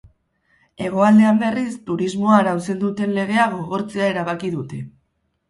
[0.85, 4.83] Hegoaldean, berriz, turismoa arautzen duten legea gogortzea erabaki dute.